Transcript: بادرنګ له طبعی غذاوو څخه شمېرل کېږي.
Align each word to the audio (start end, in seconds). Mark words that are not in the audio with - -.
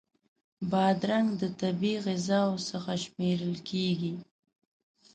بادرنګ 0.71 1.27
له 1.39 1.47
طبعی 1.61 1.93
غذاوو 2.05 2.65
څخه 2.69 2.91
شمېرل 3.03 3.55
کېږي. 3.69 4.13